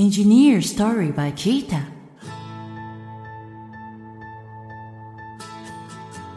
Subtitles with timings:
[0.00, 1.78] Engineer Story by Kita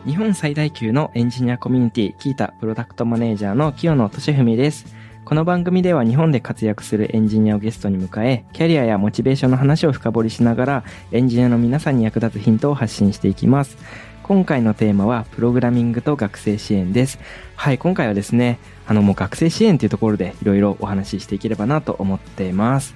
[0.06, 4.94] 日本最大級のエンジニアコミュニティ、キータプロダクトマネージャーの清野俊文です。
[5.24, 10.84] この番組では日本で活躍するエンジニアをゲストに迎え、キャリアやモチベーションの話を深掘りしながら、
[11.14, 13.78] エンジニアの皆さんに役立つヒントを発信していきます。
[14.24, 17.18] 今回のテーマは、プログラミングと学生支援です。
[17.56, 22.94] はい、今回はですね、あのもう学生支援というところでいろいろお話ししていければなと思っています。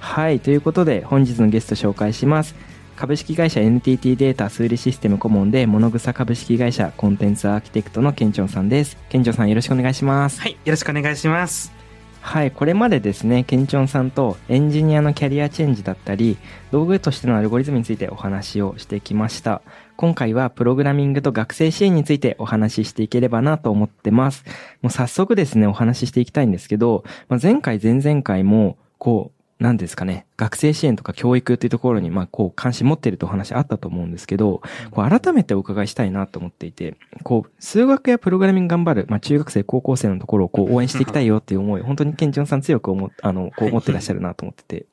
[0.00, 2.54] はい、ということで本日のゲスト紹介します。
[2.96, 8.96] 株式会社 NTT データ数理システム顧問で、モノグサ株式会社コンテンツアーキテクトのケンチョンさんです。
[9.08, 10.40] ケンチョンさんよろしくお願いします。
[10.40, 11.72] はい、よろしくお願いします。
[12.20, 16.36] はい、これまでですね、ケンチョンさんとエンジニアのキャリアチェンジだったり、
[16.72, 19.62] 道具としてのアルゴリズムについてお話をしてきました。
[19.96, 24.44] 今回はプログラミングと学生支援についてお話ししていければなと思ってます。
[24.82, 44.86] もう早速ですね、お話ししていきたいんですけど、まあ、前回、前々回も、こう、なんですかね、学生支援とか教育っていうところに、まあ、こう、関心持っているとお話あったと思うんですけど、こう改めてお伺いしたいなと思っていて、こう、数学やプログラミング頑張る、まあ、中学生、高校生のところをこう、応援していきたいよっていう思い、本当にケンチョンさん強く思っ、あの、こう思ってらっしゃるなと思ってて、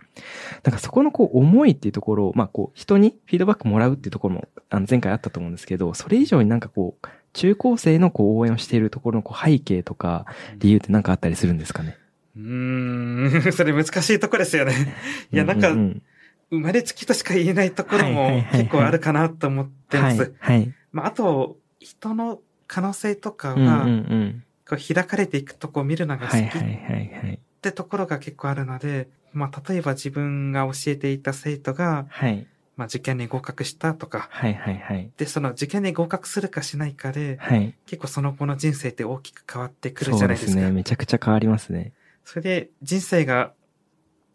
[0.63, 10.25] なんかそこのこう、思いっていうところを、まあ、こう、人にフィードバックもらうっていうところも、あの、前回あったと思うんですけど、それ以上になんかこう、中高生のこう、応援をしているところのこう、背景とか、
[10.57, 11.97] 理由ってなんかあったりするんですかね？
[12.35, 14.73] うーん、 それ難しいとこですよね。
[15.31, 16.01] いや、なんか、うう
[16.51, 20.21] 生まれつきとしか言えないところもはい結構あるかなと思ってます。
[20.21, 20.73] はい、はい。
[20.91, 24.43] まあ、あと、人の可能性とかうんうんうが、ん。
[24.67, 26.61] こう開かれていくとこを見るのが好きっ。
[27.61, 32.47] てところが結構あるので、まあ、例えば自分が教えていた生徒が、はい。
[32.75, 35.11] まあ、受験に合格したとか、はいはいはい。
[35.17, 37.73] で、その受験に合格するかしないかで、はい。
[37.85, 40.55] 結構その後の人生って大きく変わってくるじそうゃないですか。
[40.55, 40.71] ですね。
[40.71, 41.93] めちゃくちゃ変わりますね。
[42.25, 43.53] それで人生が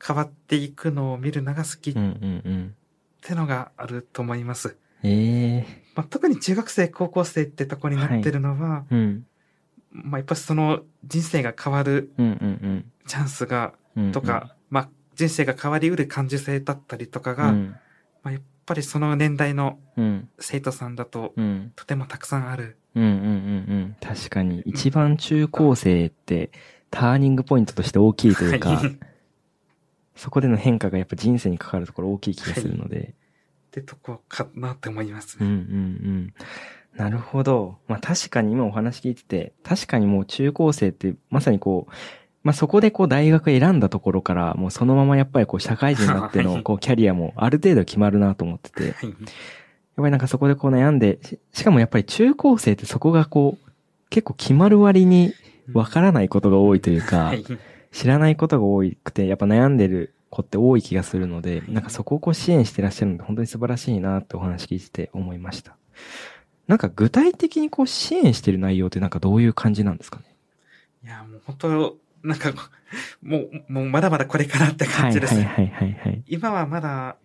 [0.05, 2.75] 変わっていくのを見るのが好きっうんうんうん。
[3.21, 4.79] てのがあると思います。
[5.03, 9.27] ええまあ、特に中学生、高校生ってとこになってるのは、うん。
[9.93, 14.05] まあ、やっぱその人生が変わるうんうんチャンスが、うん。
[14.07, 17.77] うんとか、、まあ、人生が変わりうる感受性だったりとかが、うん。
[18.23, 20.29] まあ、やっぱりその年代のうん。
[20.39, 21.73] 生徒さんだとうん。
[21.77, 22.77] とてもたくさんある。
[22.95, 23.27] うんうんうんう
[23.87, 23.97] ん。
[24.01, 24.63] 確かに。
[24.65, 26.51] 一番中高生って、
[26.91, 28.91] ターニングポイントとして大きいというか、はいっ
[30.17, 33.15] そこでの変化がやっぱ人生にかかるところ大きい気がするので。
[33.71, 35.65] てとこかなって思いますうんうんね。
[35.65, 36.35] うん。
[36.95, 37.79] なるほど。
[37.89, 41.93] まあ確かに今お話聞いてて、確かにもう中高生ってまさにこう、
[42.43, 49.15] まあそこでこう大学選んだところから、もうそのままやっぱりこう社会人になってはいの こうキャリアもある程度決まるなと思ってて、やっはい
[49.97, 53.71] ぱりなんかそこでこう悩んで、ししかもやっぱり中高生ってそこがこう、
[54.11, 55.33] 結構決まる割に
[55.75, 57.45] わからないことが多いというかは、い。
[57.93, 65.77] 知らないことが多くて、やっぱ悩んでる子って多い気がするので、なんかそこをこう支援してらっしゃるので本当に素晴らしいなってお話聞いてて思いました。
[66.67, 70.25] なんか具体的にこう支援してる内容ってなんかどういう感じなんですかね？
[71.03, 72.53] いや、もう本当、なんか、
[73.23, 75.35] もう、もうまだまだこれからってはい感じです。
[75.35, 76.23] はいはいはいはい。
[76.27, 77.17] 今はまだ、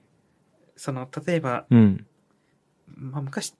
[0.78, 2.08] その、例えば、うん。
[2.88, 3.54] まあ、昔、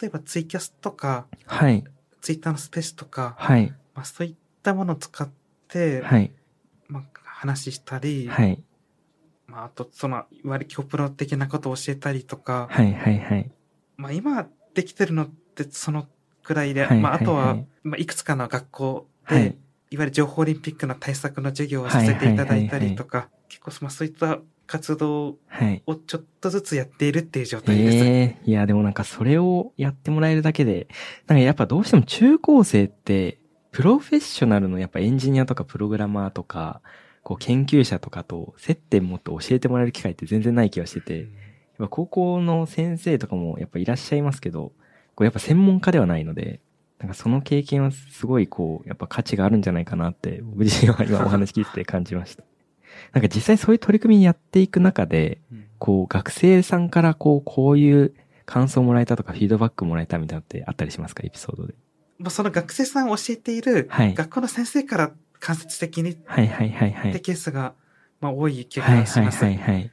[0.00, 1.82] 例えばツイキャスとか、はい。
[2.20, 3.74] ツイッターのスペースとか、はい。
[3.96, 5.28] まあ、そういったものを使っ
[5.68, 6.30] て、はい。
[6.88, 8.62] まあ、話したり、はい。
[9.46, 13.50] まあ、あと、その、いわゆる教プロ的なことを教えたりとか、はいはいはい。
[13.96, 16.06] まあ、今できてるのってその
[16.42, 19.44] くらいで、はいまあ、あとは、はいはいまあ、いくつかの学校で、はい
[19.90, 25.82] い、わゆる情報オリンピックの対策の授業をさせていただいたりとか、結構、まあ、そういった活動はい。
[25.86, 27.96] をちょっとずつやっているっていう状態です。
[27.98, 30.88] ええいや、でもなんかそれをやってもらえるだけで、
[31.26, 33.38] なんかやっぱどうしても中高生って、
[33.76, 36.80] プロフェッショナルのやっぱエンジニアとかプログラマーとか、
[37.22, 41.28] こう研究者とかと接点持って教えてもらえる機会って全然ない気がしてて、やっ
[41.80, 44.72] ぱ高校の先生とかもやっぱいらっしゃいますけど、
[45.14, 46.60] こうやっぱ専門家ではないので、
[46.98, 52.44] なんかその経験はすごいこう、やっぱ価値があるんじゃないかなって、僕自身は今お話聞いてて感じました。
[53.12, 58.14] なんか実際そういう取り組みやっていく中で、うんこう、学生さんからこう、こういう
[58.46, 61.22] 感想もらえたとか、フィードバックもらえたみたいなのってあったりしますか？
[61.26, 61.74] エピソードで。
[62.18, 67.12] まあ、その学生さんを教えている、はい学校の先生から間接的にっはいはいはいはい。
[67.12, 67.74] てケースが、
[68.20, 69.44] まあ、多い気はいはいがします。
[69.44, 69.90] はいはい。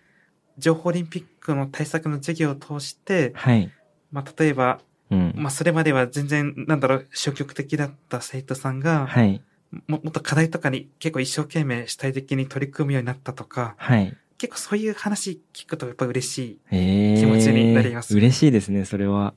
[0.58, 3.72] 情報オリンピックの対策の授業を通して、はい。
[4.12, 4.80] まあ、例えば、
[5.10, 5.34] うん。
[5.36, 9.42] まあ、それまでは全然、なんだろう、消極的だった生徒さんが、はい。
[9.88, 14.16] ももっと課題とかに結構一生懸命主体的に取り組むようになったとか、はい。
[14.38, 16.60] 結構そういう話聞くとやっぱ嬉しい。
[16.72, 19.34] ええ気持ちになります嬉しいですね、それは。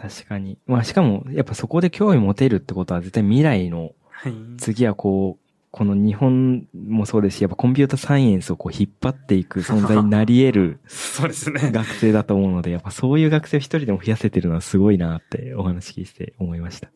[0.00, 0.58] 確かに。
[0.66, 4.34] まあしかも、やっぱそこで興味持てるってことは絶対未来のはい。
[4.58, 11.70] 次はこう、この日本もそうですし、やっぱコンピュータサイエンスをこう引っ張っていく存在になり得る そうですね。
[11.70, 16.90] 学生だと思うので、やっぱそういう学生を一人でも増やせてるのはすごいなってお話聞いて思いました。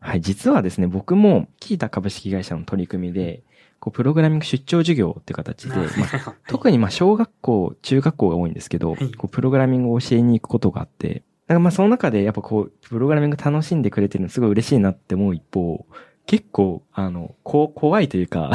[0.00, 3.42] はい、実はですね、僕もキータ株式会社の取り組みで、
[3.78, 15.84] こう、プログラミング出張授業っていう形で、まあ、特にまあ小学校、中学校が多いんですけど、はいこうプログラミングを教えに行くことがあって、だからまあその中でやっぱこう、プログラミング楽しんでくれてるのすごい嬉しいなって思う一方、
[16.24, 18.52] 結構、あの、こ怖いというか、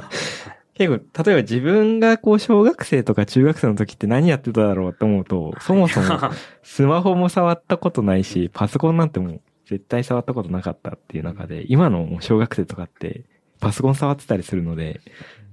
[0.74, 6.06] 結構、例えば自分がこう小学生とか中学生の時って何やってただろうって思うと、そもそも
[6.62, 13.24] スマホも触ったことないし、パソコンなんてもう絶対触ったことなかったっていう中で、今の小学生とかって
[13.58, 15.00] パソコン触ってたりするので、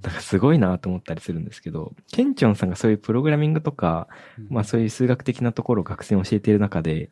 [0.06, 4.06] だからすごいなと思ったりするんですけど、ケンチョンさんがそういうプログラミングとか、
[4.48, 7.10] まあそういう数学的なところを学生に教えている中で、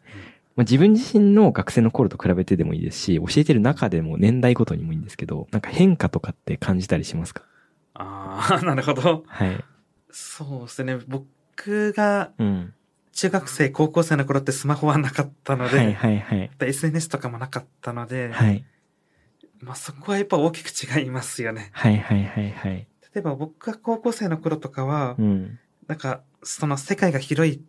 [0.55, 7.43] まあ自分自身の学生の頃と比べてでもいいですし、教えてる中でも年代ごとにもいいんですけど、なんか変化とかって感じたりしますか？
[7.94, 9.25] ああ、なるほど。
[9.26, 9.64] はい。
[10.12, 10.99] そうですね。
[11.08, 12.75] 僕がうん。
[13.12, 16.50] 中学生、高校生の頃ってスマホはなかったので、はいはいはい。
[16.58, 18.64] で SNS とかもなかったので、はい。
[19.64, 21.70] まあそこはやっぱ大きく違いますよね。
[21.72, 22.87] はいはいはいはい。
[23.14, 25.58] 例えば僕が高校生の頃とかは、うん。
[25.87, 27.61] なんかその世界が広いっ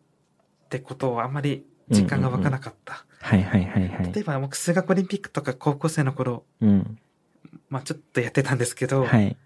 [0.70, 3.06] てことをあんまり実感が湧かなかった。
[3.22, 4.14] はいはいはいはい。
[4.14, 7.00] 例えば僕数学オリンピックとか高校生の頃、うん。
[7.70, 9.38] まあちょっとやってたんですけど、はい。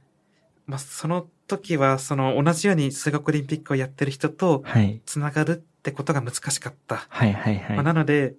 [0.66, 5.02] まあその時はその同じように数学オリンピックをやってる人とはい。
[5.06, 7.06] つながるってことが難しかった。
[7.10, 7.76] はいはいはい。
[7.76, 8.36] まあ、なので、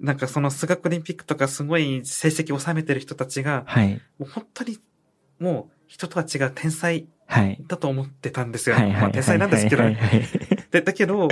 [0.00, 4.00] なんかその数学オリンピックとかすごい成績を収めてる人たちが、はい。
[4.18, 4.78] もう本当に
[5.38, 7.62] もう人とは違う天才はい。
[7.66, 8.76] だと思ってたんですよ。
[8.76, 8.92] はい。
[8.92, 9.82] まあ天才なんですけど
[10.70, 11.28] で、だけど、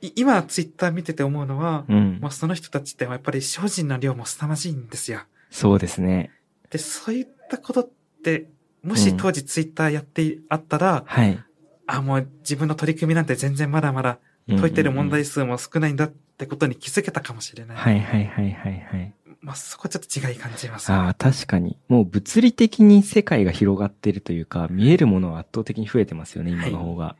[0.00, 2.28] い今ツイッター見てて思うのは、うんま。
[2.28, 5.20] あその人たちってやっぱり精進の量も凄まじいんですよ。
[5.50, 6.30] そうですね。
[6.70, 7.90] で、そういったことっ
[8.24, 8.48] て、
[8.82, 11.38] もし当時ツイッターやってあったら、はい。
[11.86, 14.18] あ、もう自分の取り組みなんて全然まだまだ
[14.48, 17.76] 解いてる問題数も少ないんだってことに気づけたかもしれない。
[17.76, 19.14] はいはいはいはいはい。
[19.40, 20.90] まあそこちょっと違い感じます。
[20.90, 21.76] ああ、確かに。
[21.88, 27.16] もう物理的に世界が広がってるというか、見えるものは圧倒的に増えてますよね、今の方が。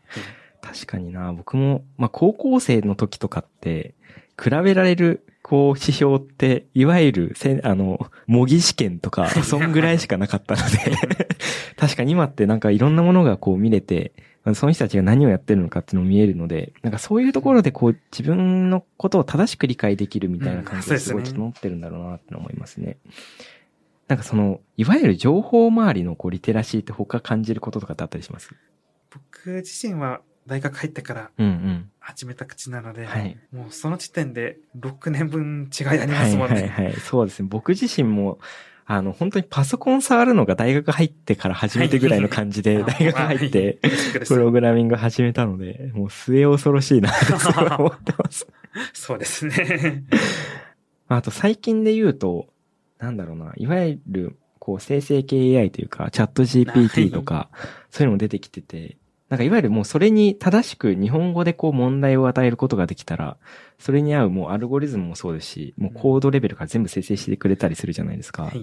[0.60, 1.32] 確かにな。
[1.32, 3.94] 僕も、まあ高校生の時とかって、
[4.42, 10.78] 比べられる、こう、指標って、いわゆる、せん、あの、模擬試験とか、そんぐらいしかなかったので、
[11.76, 14.12] 確かに今ってなんかいろんなものがこう見れて、
[14.54, 22.96] その人たちが何をやってるのかっていうのも見えるので、なんかそういうところでこう自分のことを正しく理解できるみたいな感じうんがすごい整ってるんだろうなって思いますね。
[24.08, 28.50] なんかその、いわゆる情報周りのこうリテラシーって他感じることとかってあったりします？
[29.10, 31.88] 僕自身は大学入ってからうんうん。
[32.00, 33.38] 始めた口なので、はい。
[33.52, 36.54] もうその時点で6年分違いありますもんね。
[36.54, 36.94] はいはいはい。
[36.94, 37.48] そうですね。
[37.48, 38.40] 僕自身も、
[38.84, 43.78] あの、本当にパソコン触るのが大学入ってから初めてぐらいの感じで、はい大学入って、
[44.26, 48.46] プログラミング始めたので、もう末恐ろしいなってすごい思ってます。
[48.92, 50.04] そうですね。
[51.08, 52.48] あと最近で言うと、
[52.98, 57.50] なんだろうな、いわゆる、こう、生成系 AI というか、チャット GPT とか、
[57.90, 58.96] そういうのも出てきてて、
[59.32, 63.38] なんかいわゆるもうそれに正しく日本語でこう問題を与えることができたら、
[63.78, 68.42] それに合うもうアルゴリズムもそうですし、もうコードレベルから全部生成してくれたりするじゃないですか。
[68.42, 68.62] はい。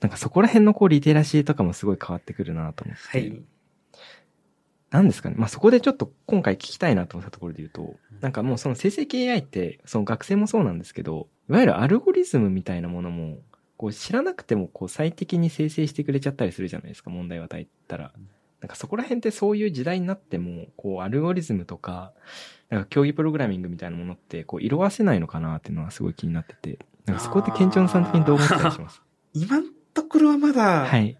[0.00, 3.18] なんかそこら辺のこうリテラシーとかもすごい変わってくるなと思って。
[3.18, 3.42] はい。
[4.88, 5.34] なんですかね。
[5.36, 13.40] まあ、そこでちょっと今回聞きたいなと思ったところで言うと、なんかもうその生成系 AI って、その学生もそうなんですけど、いわゆるアルゴリズムみたいなものも、
[13.76, 18.14] こう知らなくてもこう最適に生成してくれちゃったりするじゃないですか、問題を与えたら。
[18.60, 22.12] なんかそこら辺ってそういう時代になっても、こうアルゴリズムとか、
[22.70, 29.02] なんか競技プログラミングみたいなものって、こう色褪せないのかなっていうのはすごい気になってて、なんかそこってケンチョンさん的にどう思ったりします？
[29.34, 31.16] 今のところはまだ、はい。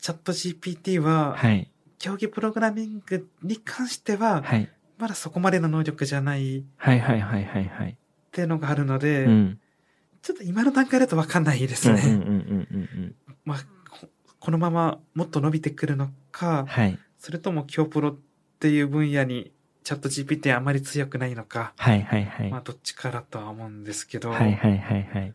[0.00, 1.70] チャット GPT は、はい。
[1.98, 4.68] 競技プログラミングに関しては、はい。
[4.98, 7.96] まだそこまでの能力じゃないっはいはいはいはいはい。
[8.30, 9.58] ていうのがあるので、うん。
[10.22, 12.00] ちょっと今の段階だとわかんないですね。
[12.04, 13.14] うんうんうんうんうんうん。
[13.44, 13.58] まあ、
[14.48, 16.98] ここのままもっと伸びてくるのか、はい。
[17.18, 18.16] それとも強プロっ
[18.58, 19.52] ていう分野に
[19.84, 22.50] チャット GPT あまり強くないのか、はいはいはい。
[22.50, 25.34] まあどっちからとは思うんですけど、はいはいはいはい。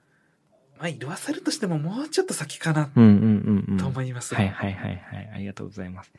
[0.80, 2.86] まあ色あせるとしてももうちょっと先かな。
[2.88, 4.34] と思います。
[4.34, 5.32] はいはいはいはい。
[5.36, 6.12] ありがとうございます。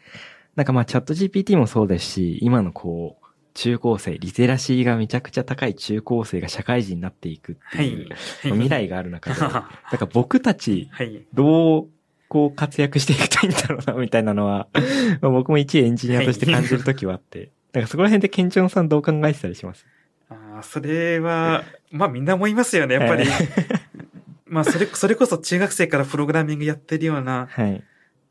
[0.54, 3.24] なんかまあチャット GPT もそうですし、今のこう、
[3.54, 8.08] 中高生、リテラシーがめちゃくちゃ高い中高生が社会人になっていくってはいいう、。
[8.42, 10.90] 未来がある中で、 なんはか僕たち、い。
[11.32, 11.88] どう、
[12.34, 14.66] こう活躍していきたいんだろうな、みたいなのは、
[15.20, 19.86] ま あ僕も一エンジニアとして感じるときはあって、なんかそこら辺でケンチョンさんどう考えてたりします？
[20.28, 21.62] ああ、それは、
[21.92, 23.48] まあみんな思いますよね、やっぱりはい。
[24.46, 27.84] まあそれ、それこそ中学生からプログラミングやってるような、はい。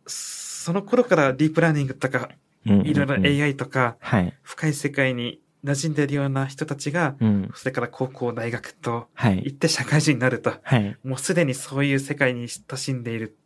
[0.05, 2.27] その頃からディープラーニングとか、
[2.65, 3.13] いろいろ
[3.45, 4.33] AI とか、はい。
[4.41, 7.49] 深い世界に馴染んでいるような人たちが、うん。
[7.55, 9.43] それから高校、大学とはい。
[9.45, 10.97] 行って社会人になると、はい。
[11.05, 13.37] もうすでにそういう世界に親しんでいる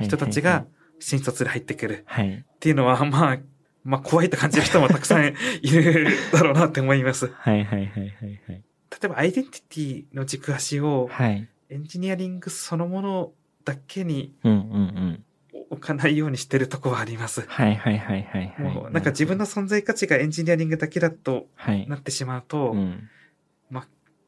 [0.00, 0.66] 人たちが、
[0.98, 2.34] 新卒で入ってくるはい。
[2.34, 3.38] っていうのは、まあ、
[3.84, 7.32] まあ怖いと感じる人もたくさんいるだろうなって思います。
[7.32, 7.64] はい。
[7.64, 7.86] はい。
[7.86, 8.00] はい。
[8.00, 8.10] はい。
[8.10, 8.40] はい。
[8.48, 8.62] 例
[9.04, 11.48] えばアイデンティティの軸足をはい。
[11.70, 13.32] エンジニアリングそのもの
[13.64, 14.34] だけに。
[15.70, 17.42] 置かないようにしてるとこはあります。
[17.46, 17.76] はい。
[17.76, 17.98] はい。
[17.98, 18.22] はい。
[18.22, 18.54] はい。
[18.58, 18.74] はい。
[18.74, 21.88] もうなんか自分の存在価値がエンジニアリングだけだとはい。
[21.88, 23.08] なってしまうと、うん。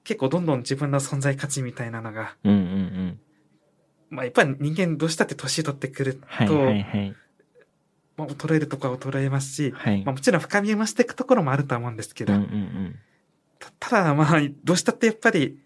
[0.05, 3.21] 結構どんどん自分の存在価値みたいなのが、うんうんうん。
[4.13, 6.49] まあやっぱり人間どうしたって年取ってくると、はい。
[6.49, 6.83] はい。
[6.83, 7.17] はい。
[8.19, 10.15] まあ衰えるとこは衰えますし、はいまあ。
[10.15, 12.99] もちろん深みを増していくところもあるとは思うんですけど、うんうんうん。
[13.59, 15.59] たただまあどうしたってやっぱり、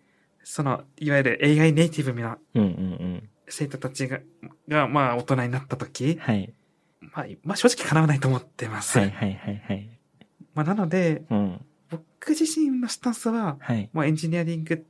[0.44, 2.72] その、いわゆる AI ネイティブなうんうんう
[3.04, 3.28] ん。
[3.48, 4.20] 生徒たちが、
[4.68, 6.52] がまあ大人になった時、はい。
[7.00, 8.96] まあ、まあ正直叶わないと思ってます。
[8.96, 9.90] はいはいはいはい。
[10.54, 11.64] まあなので、うん。
[11.90, 13.90] 僕自身のスタンスは、はい。
[13.92, 14.86] もうエンジニアリング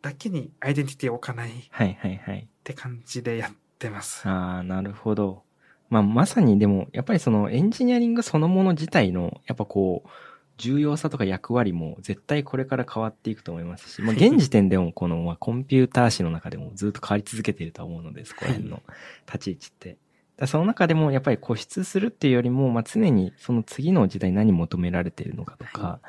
[0.00, 2.48] だけにアイデンティティを置かないっはいはいはい。
[2.62, 4.28] て感じでやってます。
[4.28, 5.42] ああ、なるほど。
[5.88, 10.08] まあ、まさにでも、やっぱりそのエンジニアリングそのもの自体の、やっぱこう、
[10.56, 18.82] 重要さとか役割も絶対これから変わっていくと思いますし、まあ、現時点でも この、まあ、コンピューター史の中でもずっと変わり続けていると思うので、そこら辺の
[19.26, 19.96] 立ち位置って。
[20.36, 26.00] だその中でもやっぱり固執するっていうよりも、まあ、常にその次の時代に何求められているのかとか、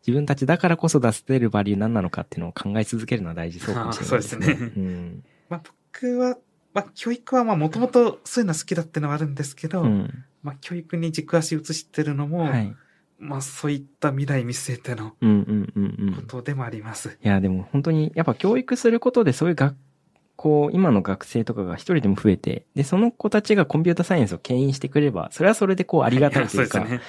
[0.00, 4.46] 自分たちだからこそ出せるバリュー何なのかっていうのを考え続けるのは大事そうかもしれないですね。
[4.46, 5.24] そうですねうん。
[5.48, 5.62] まあ
[5.92, 6.36] 僕は、
[6.72, 10.24] まあ教育はまあもともとそういうの好きだってのはあるんですけど、うん。
[10.42, 12.74] まあ教育に軸足移してるのも、はい。
[13.18, 16.14] まあそういった未来見据えてのうんうんうんうん。
[16.14, 17.18] ことでもあります。
[17.22, 19.76] いや、でも本当に、やっぱ教育することでそういう学
[20.40, 27.00] 校、今の学生とかが一人でも増えて、で、その子たちがコンピュータサイエンスを牽引してくれれば、それはそれでこうありがたいというか、そうですね。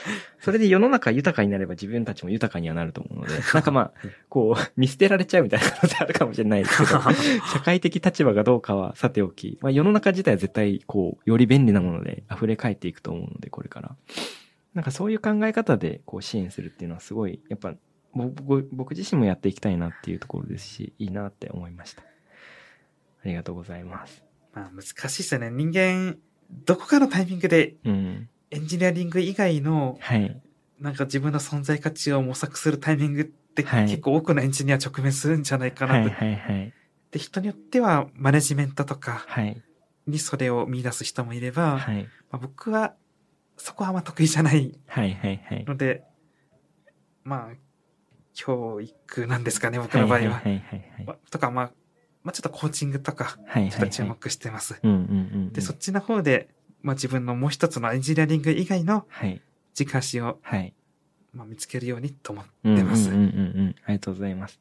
[0.42, 3.92] それで世の中豊かになれば自分たちも豊かにはなると思うので、 なんかまあ、
[4.28, 7.00] こう、見捨てられちゃうみたいな可能性あるかもしれないですけど、
[7.54, 13.96] 社会的立場がどうかはさておき、まあ世の中自体は絶対こう、より便利なもので溢れ返っていくと思うので、これから。
[14.74, 17.76] なんかそういう考え方でこう支援するっていうのはすごい、やっぱ
[18.14, 22.11] 僕僕自身もやっていきたいなっていうところですし、いいなって思いました。
[23.24, 24.24] ありがとうございます。
[24.54, 25.50] まあ難しいですよね。
[25.50, 26.18] 人間、
[26.66, 28.30] どこかのタイミングでうん。
[28.50, 30.42] エンジニアリング以外の、はい。
[30.80, 36.12] なんか自分の存在価値を模索するタイミングってはい結構多くのエンジニア直面するんじゃないかはないと。
[36.12, 36.74] はいはい。
[37.12, 39.62] で、人によってはマネジメントとかはい。
[40.08, 42.04] にそれを見出す人もいれば、はい。
[42.32, 42.96] まあ、僕は
[43.58, 45.66] そこはあんま得意じゃないはいはいはい。
[45.66, 46.04] ので、
[47.24, 47.56] まあ、
[48.34, 50.32] 教育なんですかね、僕の場合は。
[50.34, 51.06] はいはいはいはい。
[51.06, 51.72] まとか、まあ、
[52.24, 53.38] まあちょっとコーチングとか。
[53.54, 54.80] ちょっと注目してます。
[55.54, 56.50] で、そっちの方で、
[56.82, 59.42] まあ自分のもう一つのエンジニアリング以外のはい。
[59.74, 60.74] 軸足を、はい。
[61.34, 63.10] まあ、見つけるようにと思うんってます。
[63.10, 63.30] うんうんうんう
[63.70, 63.76] ん。
[63.86, 64.60] ありがとうございます。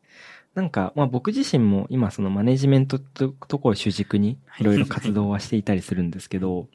[0.55, 6.69] なんか、まあ僕自身も今そのマネジメントとところを主軸にいろいろ活動はしていたりするんですけど、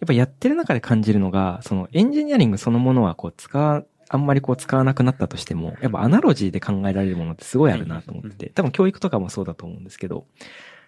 [0.00, 10.26] やっぱやってる中で感じるのが、そのエンジニアリングそのものはこう使わ、あんまりこう使わなくなったとしても、やっぱアナロジーで考えられるものってすごいあるなと思ってて、多分教育とかもそうだと思うんですけど、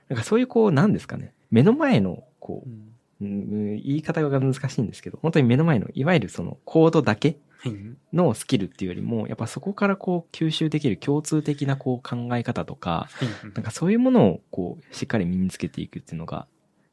[0.09, 2.87] なんかそういうこう、なんですかね、目の前のこう、うん。
[3.23, 7.75] うん言い方が難しいんですけど、本当に目の前の、いわゆるそのコードだけはい。
[8.15, 13.11] のスキルっていうよりも、やっぱそこからこう吸収できる共通的なこう考え方とか、
[13.55, 13.97] なんかそうい。
[13.97, 16.47] うものをこうしっかり身につけていくっていうのが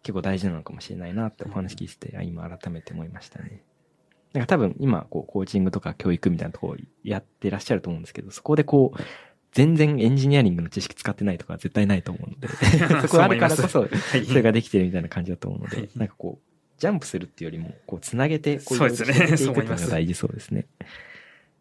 [0.03, 3.63] 結構大事なのかもしれないなってお話聞いてて、あ今改めて思いましたね。
[4.33, 9.01] なんか多分今こうコーチングとか教育みたいなところをやってらっしゃると思うんですけど、そこでこう、
[9.53, 12.47] 全然エンジニアリングの知識使ってないとか絶対ないと思うので、
[13.07, 14.25] そこあるからこそ、はい。
[14.25, 19.37] それができてるみたいな感じだと思うのではい、なんかこう、ジャンプするっていうよりも、こう、つなげて、こう、そうですね。
[19.37, 19.85] そう思います。
[19.85, 20.67] のが大事そうですね。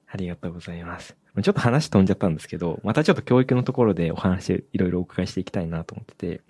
[0.09, 1.17] ありがとうございます。
[1.43, 6.41] ちょっと話飛んじゃったんですけど、またちょっと教育のところでお話いろいろお伺いしていきたいなと思ってて、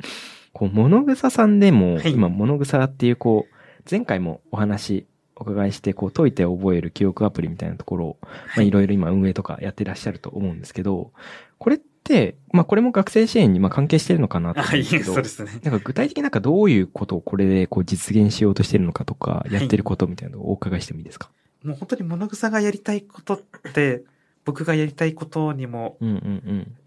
[0.53, 2.13] こう、物草さんでも、はい。
[2.13, 3.55] 今、物草っていう、こう、
[3.89, 8.29] 前回もお話お伺いして、こう、解いて覚える記憶アプリみたいなところを、ま
[8.59, 11.13] あ、いろいろ今運営とかやってらっしゃると思うんですけど、
[11.59, 15.51] これって、まあ、これも学生支援にまあ関係してるのかなと思はい、うんですけど、そうですね。
[15.63, 21.31] なんか具体的になんかどういうことをこれでこう実現しようとしてるのかとか、いやってることみたいなのをお伺いしてもいいですか、
[21.63, 23.41] もう本当に物草がやりたいことっ
[23.73, 24.05] て、
[24.45, 25.99] 僕がやりたいことにも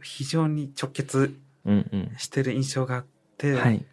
[0.01, 1.37] 非常に直結
[2.17, 3.05] してる印象があっ
[3.37, 3.59] て、うん。
[3.59, 3.85] はい。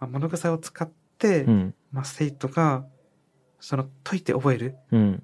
[0.00, 1.74] まあ、物草を使って、うん。
[1.92, 2.86] まあ、生徒が、
[3.60, 5.22] その解いて覚える、うん。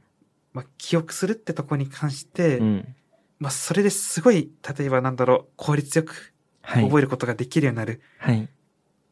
[0.53, 2.95] まあ、記憶するってとこに関して、うん。
[3.39, 6.35] まあ、それですごい、例えばなんだろう、効率よく
[6.67, 6.85] はい。
[6.85, 8.01] 覚えることができるようになる。
[8.19, 8.49] はい。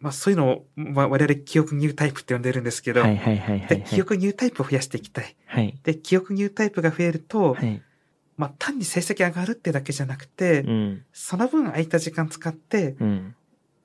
[0.01, 5.37] まあそういうのを、まあ、我々記憶ニュータイプって呼んでるんですけど、はいはいはいはい、で記憶ニュータイプを増やしていきたい。
[5.47, 5.79] はい。
[5.83, 7.81] で、記憶ニュータイプが増えると、はい。
[8.37, 11.05] まあ単に成績上がるってだけじゃなくて、うん。
[11.13, 13.35] その分空いた時間使って、うん。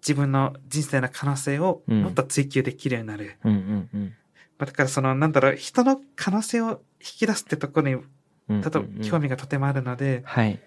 [0.01, 3.38] 自分の人生の可能性をうんもっと追求できるようになる。
[3.43, 4.13] うんうんうん。
[4.60, 10.60] まあだからその、なんだろう、人の可能性を引き出すってところに、だ興味がとてもあるので、はい。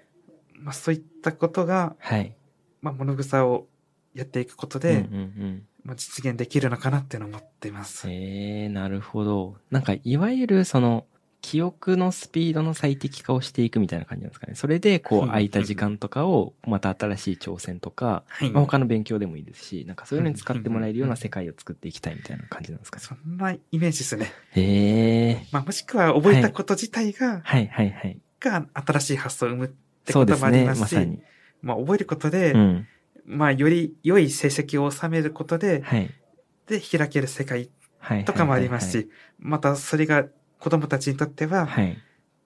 [0.59, 2.35] まあそういったことが、はい。
[2.81, 3.67] まあ物草を
[4.15, 5.07] やっていくことで、うんうんう
[5.47, 5.67] ん。
[5.85, 8.09] まあ実現できるのかなっていうのを思っています。
[8.11, 9.57] ええなるほど。
[9.71, 11.07] なんか、いわゆるその、
[11.43, 14.55] 記憶のスピードの最適化をしていくみたいな感じなんですかね。
[14.55, 18.51] それで、こう、はい空いた時間とかを、また新しい挑戦とか、はい。
[18.51, 23.05] まあ、他の勉強でもいいですし、なんかそういうのに使ってもらえるような世界を作っていきたいみたいな感じなんですかね。
[23.05, 24.33] そんなイメージですね。
[24.53, 28.19] へえまあもしくは覚えたこと自体が、はいはいはい。
[28.39, 29.69] が新しい発想を生むっ
[30.05, 31.19] てこともありますし、まさに。
[31.61, 32.87] まあ覚えることで、うん。
[33.25, 36.11] まあより良い成績を収めることで、はい。
[36.69, 37.69] で開ける世界
[37.99, 38.25] はい。
[38.25, 40.25] とかもありますし、またそれが
[40.63, 41.99] 子供たちにとっては、はい。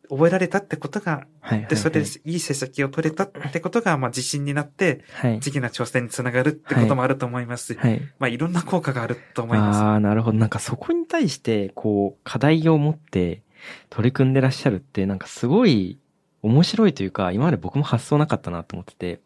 [0.08, 1.26] 覚えられたってことが。
[1.68, 5.40] で、それでいい成績を取れたってことが、まあ自信になって、はい。
[5.40, 7.74] 次の挑戦につながるってこともあると思います。
[7.74, 8.00] はい。
[8.18, 9.80] まあいろんな効果があると思います。
[9.80, 10.38] ああ、なるほど。
[10.38, 13.42] なんかそこに対して、こう、課題を持って
[13.90, 15.98] 取り組んでらっしゃるって、なんかすごい
[16.42, 19.20] 面白いというか、今まで僕も発想なかったなと思ってて、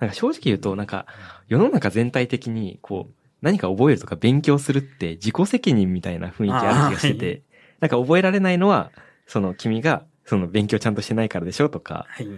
[0.00, 1.06] なんか正直言うと、なんか
[1.48, 7.42] 世の中全体的に、こう、何か覚えるとか勉強するって自己責任みたいな雰囲気ある気がしてて、
[7.80, 8.92] なんか覚えられないのは、
[9.26, 12.28] その君が、その勉強ちゃんとしてないからでしょとか、はい。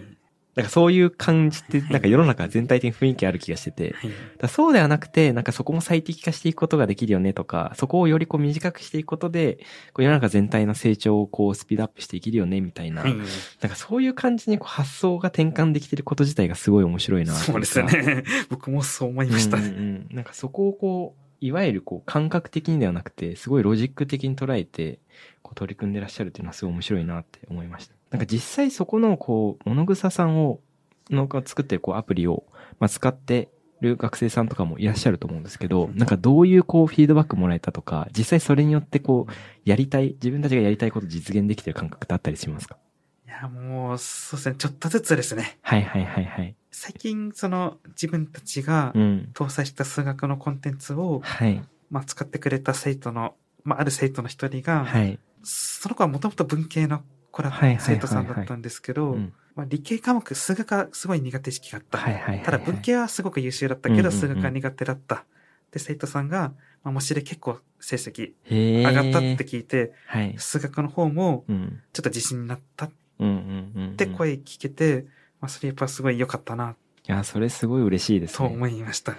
[0.57, 4.11] なんかそういう感じって、はいなんか世の中全体的に雰囲気ある気がしてて、はい。
[4.39, 9.59] だそうではなくて、なんかそこも最適化していくことができるよねとか、そこをよりこう短くしていくことで、
[9.93, 13.13] こう世の中全体の成長をこうスピードアップしていけるよねみたいな、はい。
[13.13, 13.23] なん
[13.69, 17.85] かそういう感じにこう発想が転換できてること自体がすごい面白いなそうですよ。
[17.85, 18.23] ね。
[18.49, 19.57] 僕もそう思いました。
[19.57, 24.99] うんうんうんなんかそこをこう、いわゆるこう感覚的にではなくて、すごいロジック的に捉えて、
[25.41, 27.95] こう取り組んでらっしゃるっていうのはすごい面白いなって思いました。
[28.11, 30.59] なんか実際そこのこう、物草さんを、
[31.09, 32.43] のが作ってるこうアプリを、
[32.79, 39.31] まあ、使ってる学生さんとかもいらっしゃると思うんですけど、なんかどういうこうフィードバックもらえたとか、実際それによってこう、
[39.63, 42.77] やりたい、自分たちがやりたいこと実現できてる感覚ってあったりしますか？
[43.27, 44.55] いや、もう、そうですね。
[44.57, 45.57] ちょっとずつですね。
[45.61, 46.55] はいはいはいはい。
[46.71, 49.29] 最近、その、自分たちがうん。
[49.33, 51.61] 搭載した数学のコンテンツを、はい。
[51.89, 55.19] まあ、使ってくれた生徒の、まあ、ある生徒の一人が、はい。
[55.43, 61.97] その子はもともと文系の子だ、はいはいはいはい生徒さんだったんですけど、うんまあ、理系科目、数学はすごい苦手意識があった。
[61.97, 65.25] はいはいはいはいただ文系はすごく優秀だったけど、うんうんうん数学は苦手だった。
[65.71, 70.35] で、生徒さんが、まあ、模試で結構成績上がったって聞いて、はい。
[70.37, 71.81] 数学の方もうん。
[71.91, 73.97] ちょっと自信になったっうんうんうんうん。
[73.97, 75.05] て声聞けて、
[75.41, 76.75] まあ、それやっぱすごい良かったな、
[77.07, 78.49] いや、それすごい嬉しいですとね。
[78.49, 79.13] 思いました。
[79.13, 79.15] い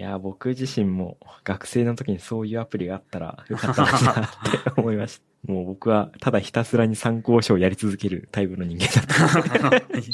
[0.00, 3.88] や、僕自身も学生の時にそういうアプリがあったらよかったな
[4.26, 5.52] って思いました。
[5.52, 8.86] もう僕はただひたすらに参考書をやり続けるタイプの人間
[9.30, 10.00] だった。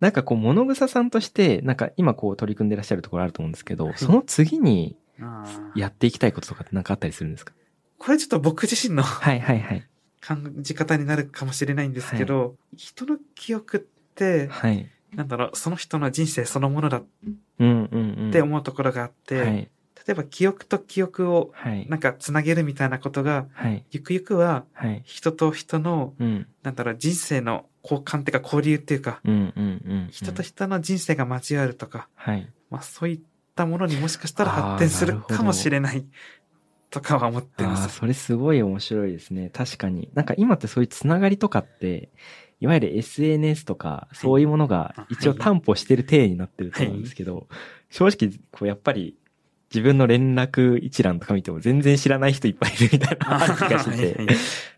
[0.00, 4.96] なんかこう、物草さんとして、なんか今こう取り組んでらっしゃるところあると思うんですけど、その次に
[5.74, 7.52] やっていきたいこととかってなんかあったりするんですか？
[7.98, 9.88] これちょっと僕自身のはいはいはい。
[10.20, 13.80] 感じ方になるかもしれないんですけど、人の記憶っ
[14.14, 14.88] て、はい。
[15.14, 17.04] なんだろう、その人の人生そのものだっ
[17.58, 18.30] うんうんうん。
[18.30, 19.70] て思うところがあって、はい。
[20.06, 21.86] 例えば記憶と記憶をはい。
[21.88, 23.84] なんかつなげるみたいなことが、はい。
[23.90, 25.02] ゆくゆくははい。
[25.04, 26.46] 人と人の、うん。
[26.62, 30.08] なんだろう、人生の交換っていうか交流っていうか、うんうんうん。
[30.10, 32.48] 人と人の人生が交わるとか、はい。
[32.70, 33.20] まあそういっ
[33.54, 36.04] たものにもしかしたら発展するかもしれない
[36.90, 37.96] とかは思ってまああ、す。
[37.96, 39.50] それすごい面白いですね。
[39.52, 40.10] 確かに。
[40.14, 42.10] なんか今ってそういうつながりとかって、
[42.60, 47.46] いわゆる SNS とか、そういうものが一応担保してる体になってると思うんですけど、
[47.90, 49.16] 正直、こうやっぱり
[49.72, 54.26] 自分の連絡一覧とか見ても全然知らない人いっぱいいるみたいな 気がしてて、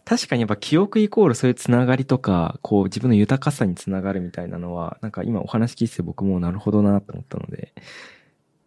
[0.05, 7.73] 確かにやっぱ記憶イコールそういうつながりとか、こう自分の豊かさにつながるみたいなのは、なんか今お話聞いてて僕もなるほどなと思ったので、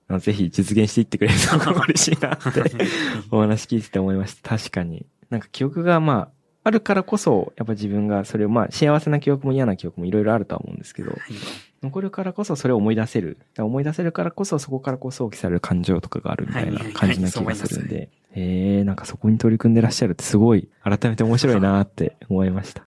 [0.08, 2.64] あのぜひ実現していってくれると嬉しいなって
[3.32, 4.58] お話聞いてて思いました。
[4.58, 5.06] 確かに。
[5.30, 6.30] なんか記憶がまあ、
[6.66, 11.18] あるからこそ、やっぱ自分がそれをまあ、幸せな記憶も嫌な記憶もいろいろあるとは思うんですけど、
[11.82, 13.38] 残るからこそそれを思い出せる。
[13.58, 22.88] 思い出せるからこそそこからこう想起される感情とかがあるみたいなはい感じな気がするんはいで、えー、なんかそこに取り組んでらっしゃるってすごい改めて面白いなって思いました。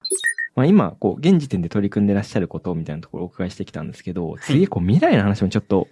[0.54, 5.88] まあ今、こう、現時点で取り組んでらっしゃることみたいなところをお伺いしてきたんですけど、次、こう、未来の話もちょっと、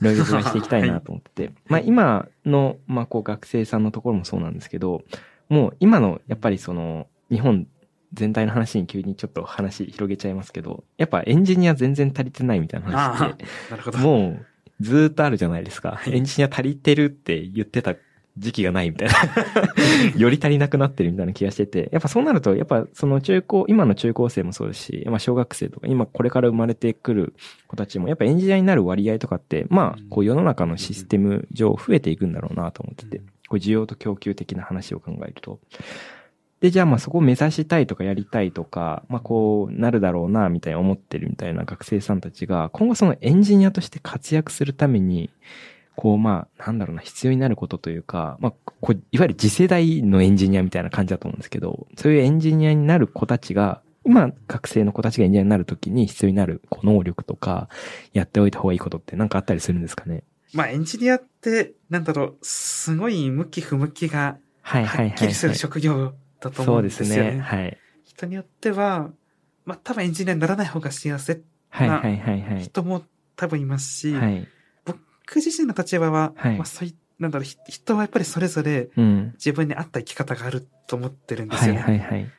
[0.00, 5.02] いろいろ伺いしていきたいなと思ってて、まあ今の、まあこう、学生さんのところもそうなんですけど、
[5.48, 7.66] もう今の、やっぱりその、日本
[8.12, 13.44] 全体の話に急にちょっと話広げちゃいますけど、やっぱエンジニア全然足りてないみたいな話あって。
[13.98, 14.46] もう、
[14.80, 15.92] ずーっとあるじゃないですか。
[15.92, 17.94] はいエンジニア足りてるって言ってた
[18.36, 19.14] 時期がないみたいな。
[20.16, 21.88] より足りなくなってるみたいな気がしてて。
[21.92, 27.34] やっぱそうなると、やっぱその中高、今の中高生もそうですし、まあ小学生とか、今これから生まれてくる
[27.68, 33.22] 子たちも、やっぱエンジニアになる割合とかって、まあ、こう世の中のシステム上増えていくんだろうなと思ってて。
[33.48, 35.60] こう需要と供給的な話を考えると。
[36.60, 45.30] で、じゃあまあそこを目指したいとかやりたいとか、まあこうなるだろうな、みたいな思ってるみたいな学生さんたちが、今後そのエンジニアとして活躍するために、
[45.96, 57.68] こうまあ、なんだろうな、必要になることというか、まあ、こう、いわゆる次世代のエンジニアみたいな感じだと思うんですけど、そういうエンジニアになる子たちが、今、学生の子たちがエンジニアになるときに必要になるこう能力とか、
[58.12, 60.24] やっておいた方がいいことってなんかあったりするんですかね？
[60.52, 67.32] まあエンジニアって、なんだろう、すごい向き不向きがはいはいはい、はっきりする職業だと思そううんでですすよね。
[67.32, 67.40] ね。
[67.40, 67.78] はい。
[68.04, 69.10] 人によっては、
[69.64, 72.62] まあ多分エンジニアにならない方が幸せはいはいはいはい。
[72.62, 73.02] 人も
[73.36, 74.46] 多分いますし、はい。
[75.26, 79.32] 僕自身の立場は、はいまあそういなんだろう、ひ人はやっぱりそれぞれうん。
[79.34, 81.80] 自分に合った生き方があると思ってるんですはいよね。
[81.80, 82.30] はいはい。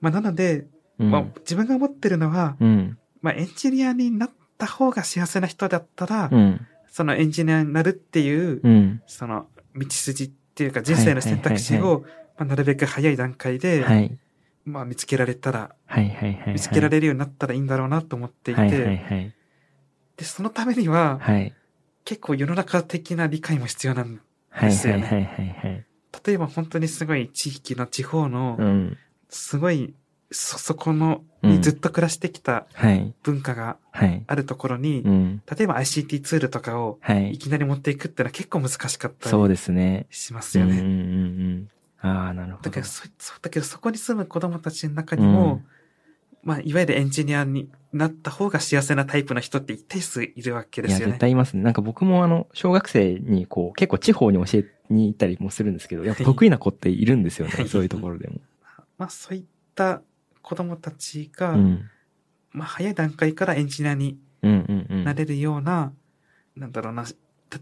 [0.00, 0.66] まあなので、
[0.98, 2.98] うんまあ自分が思ってるのは、うん。
[3.22, 6.66] まあエンジニアになった方が幸せな人だったら、うん。
[6.90, 9.02] そのエンジニアになるっていう、うん。
[9.06, 12.06] その道筋っていうか人生の選択肢はいはいを、ま
[12.38, 14.18] あなるべく早い段階で、はい。
[14.64, 16.52] まあ見つけられたら、はいはいはい。
[16.54, 19.34] 見つけられるようになったらいいんだろうなと思っていて、はいはいはい。
[20.16, 21.54] で、そのためには、はい。
[22.04, 25.84] 結構世の中的な理解も必要なんはいですよねはいはいはいはい。
[26.24, 28.96] 例えば本当にすごい地域の地方のう、ん。
[29.28, 29.94] すごい、
[30.30, 33.12] そ、そこの、うんにずっと暮らしてきたはい。
[33.22, 34.24] 文化がはい。
[34.26, 35.42] あるところに、うん。
[35.58, 37.32] 例えば ICT ツールとかをはい。
[37.32, 40.06] いきなり持っていくってのは結構難しかったそうりですね。
[40.08, 40.72] しますよね。
[40.72, 41.68] うんうんうん
[42.02, 42.08] うん。
[42.08, 42.70] ああ、なるほど。
[42.70, 43.04] だけど、そ、
[43.42, 45.60] だけどそこに住む子供たちの中にも、
[46.44, 51.12] まあ、いわゆるエンジニアになった方が幸せなタイプの人って一定数いるわけでいや、すよね。
[51.12, 51.62] 絶対いますね。
[51.62, 57.54] なんか僕もあの、小学生にこう、結構地方に教えに行ったりもするんですけど、やっぱ得意な子っているんですよね。
[57.54, 58.40] はいそういうところでも。
[58.98, 60.02] まあ、そういった
[60.42, 61.90] 子供たちが、うん。
[62.52, 65.04] まあ、早い段階からエンジニアにうんうんうん。
[65.04, 65.92] なれるような、
[66.56, 67.10] なんだろうな、例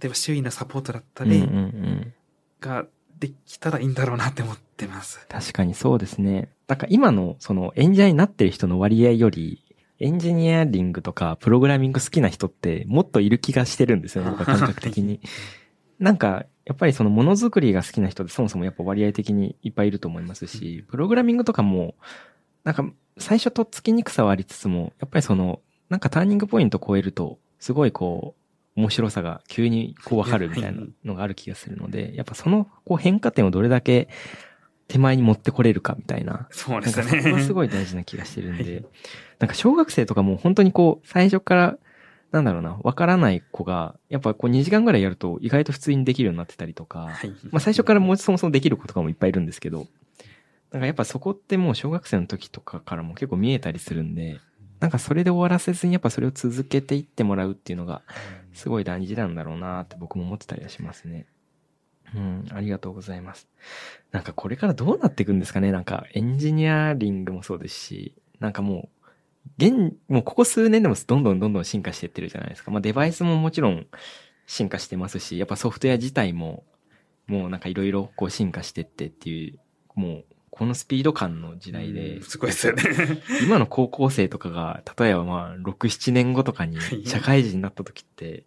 [0.05, 2.15] えば周囲のサポートだったりうんうんうん。
[2.61, 2.87] が
[3.19, 5.25] できたらいいんだろうなって思ってます。
[5.29, 6.51] 確かにそうですね。
[6.69, 9.63] なんか今のそのエンジニアになってる人の割合より、
[9.99, 15.21] エンジニアリングとかプログラミング好きな人ってもっといる気がしてるんですよね、 僕は感覚的に。
[15.99, 21.95] なんか、やっぱりそのものづくりが好きな人ってそもそもやっぱ割合的にいっぱいいると思いますし、プログラミングとかも、
[22.65, 28.43] なんか最初とっつきにくさはありつつも、やっぱりその、なんかターニングポイントを超えると、すごいこう、
[28.75, 34.09] 面白さが急にこうわかるみたいなのがある気がするので、やっぱそのこう変化点をどれだけ
[34.93, 36.47] 手前に持ってこれるかみたいな。
[36.51, 37.23] そうなんかですね。
[37.23, 38.85] そこがすごい大事な気がしてるんはで、
[39.41, 41.79] なんか小学生とかも本当にこう、最初から、
[42.31, 47.31] なんだろうな、わからない子が、やっぱこう2時間ぐらいやると意外と普通にできるようになってたりとか、はい。
[47.51, 49.87] まあ最初からもうそもそもできる子とかもいっぱいいるんですけど、
[50.73, 54.41] なんかやっぱそこってもう小学生の時とかからも結構見えたりするんで、
[54.81, 58.03] なんかそれで終わらせずにやっぱそれを続けていってもらうっていうのが、
[58.53, 61.27] すごい大事なんだろうなって僕も思ってたりはしますね。
[62.15, 63.49] うん、ありがとうございます。
[64.11, 65.73] なんかこれからどうなっていくんですかね？
[65.73, 68.89] なんかエンジニアリングもそうですし、なんかも
[69.59, 72.71] う、現、もうここ数年でもどんどんどんどん進化していってるじゃないですか。
[72.71, 73.87] まあデバイスももちろん
[74.47, 76.65] 進化してますし、やっぱソフトウェア自体も、
[77.27, 79.59] もうなんかいろいろこう進化してってっていう、
[79.95, 82.83] もうこのスピード感の時代で、すごいですよね。
[83.43, 88.45] 今の高校生とかが、例えばまあ、6、7年後とかにはい社会人になった時って、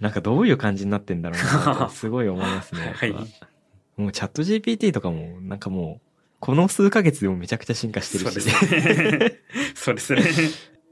[0.00, 1.40] なんかどういう感じになってんだろう
[1.80, 2.92] な すごい思いますね。
[2.94, 3.14] はい
[3.96, 6.06] もうチャット GPT とかも、なんかもう、
[6.40, 9.40] この数ヶ月でもめちゃくちゃ進化してるし、そうですね。
[9.76, 10.22] そうですね。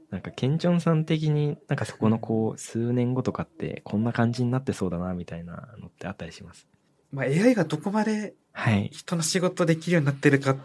[0.09, 6.65] なんかケンチョンさん的になんかそこのこう、数年後とかってこんな感じになってそうだな、みたいなのってあったりします？
[7.11, 8.89] まあ AI がどこまではい。
[8.93, 10.57] 人の仕事できるようになってるかっ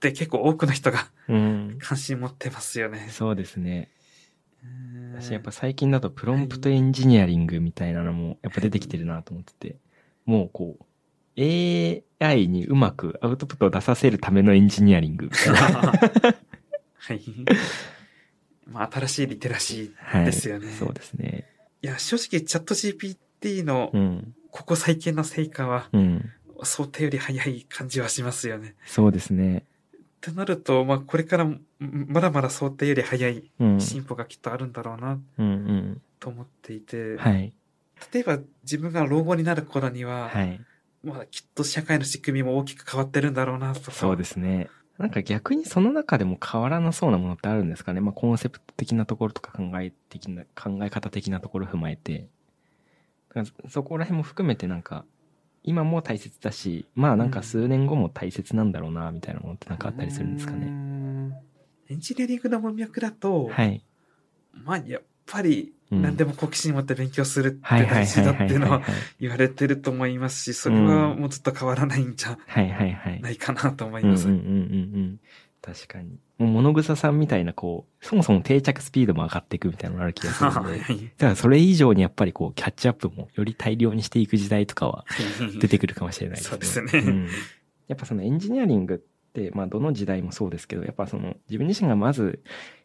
[0.00, 1.76] て結構多くの人がうん。
[1.80, 3.08] 関心持ってますよね。
[3.10, 3.90] そうですね。
[5.12, 9.76] うん私やっぱ最近だとプロンプトエンジニアリングみたいなのもやっぱ出てきてるなと思ってて、
[10.26, 10.84] もうこう、
[11.40, 15.58] AI にうまくアウトプットを出させるためのエンジニアリングみたいな。
[16.98, 17.20] はい。
[18.66, 20.22] まあ新しいリテラシはい。
[20.22, 20.70] ーですよね。
[20.72, 21.46] そうですね。
[21.82, 24.34] いや、正直チャット GPT のうん。
[24.50, 26.30] ここ最近の成果はうん。
[26.62, 28.74] 想定より早い感じはしますよね。
[28.86, 29.64] そうですね。
[30.30, 33.80] ってなると、まあこれからもまだまだ想定より早いうん。
[33.80, 37.18] 進歩がきっとあるんだろうなうんと思っていて、うん。
[37.18, 37.52] はい。
[38.12, 40.60] 例えば自分が老後になる頃には、はい。
[41.04, 43.92] まあきっと社会の仕組みも大きく変わってるんだろうなとか。
[43.92, 44.68] そうですね。
[44.98, 48.00] なんか逆にその中でも変わらなそうなものってあるんですかね。
[48.00, 52.28] まあコンセプト的なところとか考え的な、考え方的なところを踏まえて。
[53.68, 55.04] そこら辺も含めてなんか、
[55.66, 60.66] 今も大切だし、まあなんか数年後も大切なんだろうな、みたいなものってなんかあったりするんですかね。
[60.66, 61.32] ん
[61.88, 63.84] エンジニアリングの文脈だと、はい。
[64.52, 68.82] まあやっぱりうん何でも好奇心持って勉強するって大事だっていうのは。
[69.20, 72.38] 言われてると思いますし、それはもうずっと変わらないんじゃ。
[73.20, 74.28] ないかなと思います。
[74.28, 75.20] うんうんうんうんうん。
[75.66, 76.20] 確かに。
[76.38, 80.78] もう物草さんみたいなこう、そもそも定着スピードも上がっていくみたいなのがある気がするので。
[80.78, 85.04] だからそれ以上にやっぱりこう、キャッチアップもより大量にしていく時代とかは
[85.60, 86.66] 出てくるかもしれないですね。
[86.66, 87.28] そうですねん
[87.88, 88.98] やっぱそのエンジニアリングっ
[89.32, 92.40] て、まあどの時代もそうですけど、やっぱその自分自身がまず、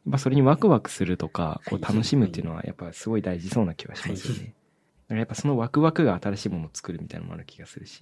[0.05, 4.39] やっぱそれにワクワクするとか、こう楽しむっていうのはやっぱすごい大事そうな気がしますよね。
[4.39, 4.53] はい
[5.11, 8.01] だからやっぱそのワクワクが新しいものを作るみたいなのもある気がするし。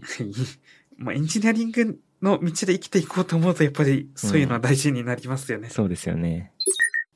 [0.99, 5.69] はいまあ、エンジニアリングの道で生きていこうと思うと、やっぱりそういうのは大事になりますよね。
[5.69, 6.51] そうですよね。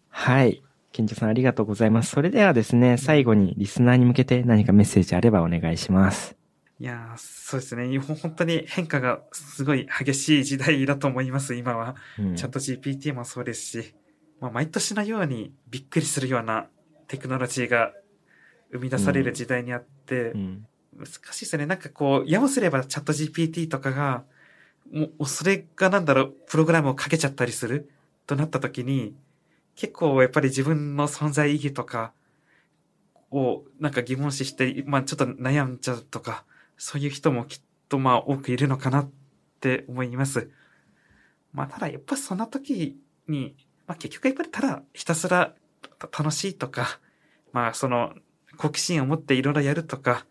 [0.09, 0.63] はい。
[0.91, 2.11] ケンチョさんありがとうございます。
[2.11, 6.35] それではですね、最後にリスナーに向けて何かメッセージあればお願いします。
[6.79, 7.97] いやーそうですね。
[7.99, 11.95] ほ本当に変化がすごい激しい時代だと思います、今は。
[12.19, 13.95] うんチャット GPT もそうですし、
[14.39, 16.67] まあ、毎年のようにびっくりするような
[17.07, 17.93] テクノロジーが
[18.71, 20.67] 生み出される時代にあって、うん
[20.97, 21.65] 難しいですね。
[21.65, 24.23] なんかこう、やもすればチャット GPT とかが、
[24.91, 27.89] もう、それがなんだろう、プログラムをかけちゃったりする
[28.27, 29.15] となった時に、
[29.75, 32.13] 結構やっぱり自分の存在意義とか
[33.32, 36.45] をなんか疑問視して、まあちょっと悩んじゃうとか、
[36.77, 39.10] そういう人もきっとまあ多くいるのかなっ
[39.60, 40.51] て思います。
[41.53, 43.56] まあただやっぱそんな時に、
[43.88, 45.53] まあ結局やっぱりただひたすら
[45.99, 46.99] 楽しいとか、
[47.51, 48.13] まあその
[48.58, 50.25] 好奇心を持っていろいろやるとか、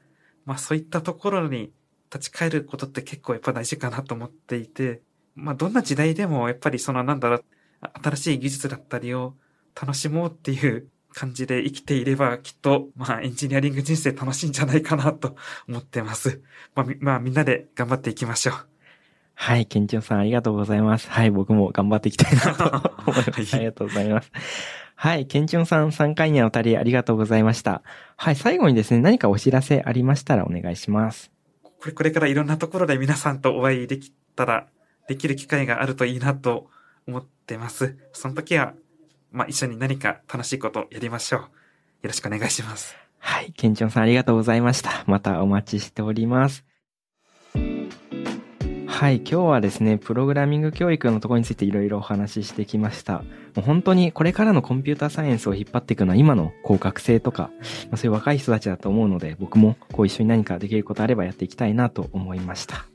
[0.45, 1.73] まあそういったところに
[2.13, 5.03] 立ち返ることって結構やっぱ大事かなと思っていて、
[5.35, 7.45] まあどんな時代でもやっぱりそのなんだろう、
[8.03, 9.35] 新しい技術だったりを
[9.81, 15.37] 楽しもうっていう感じで生きていればきっとまあエンジニアリング人生楽しいんじゃないかなと
[15.69, 16.43] 思ってます。
[16.75, 18.72] まあみまあみんなで頑張っていきましょう。
[19.35, 21.09] はい、ケンチョンさんありがとうございます。
[21.11, 22.65] はい、僕も頑張っていきたいなと
[23.07, 23.33] 思います。
[23.33, 24.31] はいありがとうございます。
[24.95, 27.83] はい、ケンチョンさん3回にわたりありがとうございました。
[28.17, 31.33] はい、最後にですね、何かお知らせありましたらお願いします。
[31.81, 34.69] これこれからいろんなところで皆さんとお会いできたら、
[35.09, 36.69] できる機会があるといいなと
[37.09, 37.99] 思ってます。
[38.13, 38.75] その時は、
[39.33, 41.41] まあ一緒に何か楽しいことをやりましょう。
[41.41, 41.49] よ
[42.05, 42.97] ろしくお願いします。
[43.19, 45.05] はい、ケンチョンさんありがとうございました。
[45.07, 46.65] またお待ちしております。
[48.93, 53.15] はい、今日はですね、プログラミング教育のところについていろいろお話ししてきました。
[53.15, 53.25] も
[53.57, 57.51] う本当にこれからのコンピューターサイエンスを引っ張っていくのは今のこう学生とか、
[57.91, 62.87] まあ、そういう若い人たちだと思うので、僕もこう一緒に何かできることあればやっていきたいなと思いました。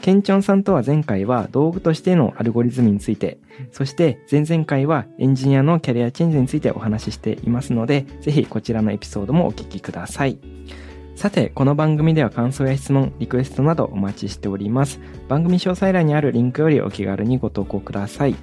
[0.00, 3.38] ケンチョンさんとは前回は道具としてのアルゴリズムについて、
[3.72, 10.38] そして前々回はエンジニアのキャリアチェンジについてお話ししていますので、ぜひこちらのエピソードもお聞きください。
[11.20, 15.00] さて、この番組では感想や質問、リクエストなどお待ちしております。
[15.28, 18.34] 番組詳細欄にあるリンクよりお気軽にご投稿ください。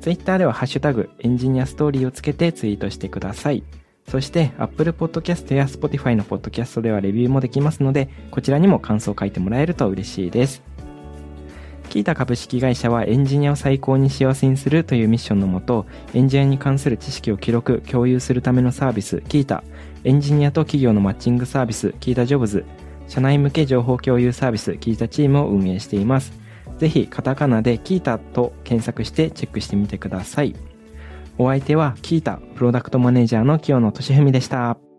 [0.00, 3.62] Twitter ではハッシュタグエンジニアストーリーをつけてツイートしてください。
[4.08, 10.60] そして Apple Podcast や Spotify の Podcast ではレビューもできますので、こちらにも感想を書いてもらえると嬉しいです。
[11.88, 19.62] キータ株式会社はエンジニアを最高に幸せにするというミッションのもと、エンジニアに関する知識を記録、共有するためのサービス、キータ、
[20.04, 22.64] エンジニアと企業のマッチングサービス、キータジョブズ、
[23.08, 26.32] 社内向け情報共有サービス、キータチームを運営しています。
[26.78, 30.54] ぜひ、カタカナでキータと検索してチェックしてみてください。
[31.38, 34.91] お相手はキータプロダクトマネージャーの清野俊文でした。